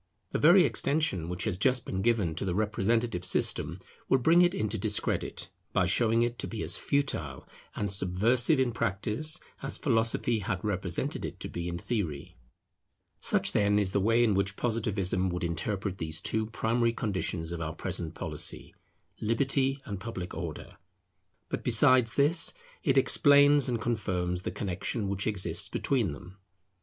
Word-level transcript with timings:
The 0.31 0.39
very 0.39 0.63
extension 0.63 1.29
which 1.29 1.43
has 1.43 1.59
just 1.59 1.85
been 1.85 2.01
given 2.01 2.33
to 2.33 2.43
the 2.43 2.55
representative 2.55 3.23
system 3.23 3.77
will 4.09 4.17
bring 4.17 4.41
it 4.41 4.55
into 4.55 4.75
discredit, 4.79 5.49
by 5.73 5.85
showing 5.85 6.23
it 6.23 6.39
to 6.39 6.47
be 6.47 6.63
as 6.63 6.75
futile 6.75 7.47
and 7.75 7.91
subversive 7.91 8.59
in 8.59 8.71
practice 8.71 9.39
as 9.61 9.77
philosophy 9.77 10.39
had 10.39 10.63
represented 10.65 11.23
it 11.23 11.39
to 11.41 11.47
be 11.49 11.67
in 11.67 11.77
theory. 11.77 12.35
[Intimate 13.21 13.21
connexion 13.21 13.21
of 13.21 13.21
Liberty 13.21 13.21
with 13.21 13.27
Order] 13.27 13.27
Such, 13.27 13.51
then, 13.51 13.79
is 13.79 13.91
the 13.91 14.07
way 14.07 14.23
in 14.23 14.33
which 14.33 14.55
Positivism 14.55 15.29
would 15.29 15.43
interpret 15.43 15.97
these 15.99 16.19
two 16.19 16.47
primary 16.47 16.93
conditions 16.93 17.51
of 17.51 17.61
our 17.61 17.75
present 17.75 18.15
policy, 18.15 18.73
Liberty 19.19 19.79
and 19.85 19.99
Public 19.99 20.33
Order. 20.33 20.77
But 21.47 21.63
besides 21.63 22.15
this, 22.15 22.55
it 22.83 22.97
explains 22.97 23.69
and 23.69 23.79
confirms 23.79 24.41
the 24.41 24.49
connexion 24.49 25.09
which 25.09 25.27
exists 25.27 25.69
between 25.69 26.13
them. 26.13 26.37